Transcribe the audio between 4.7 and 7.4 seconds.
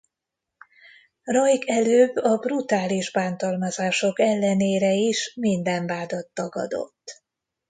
is minden vádat tagadott.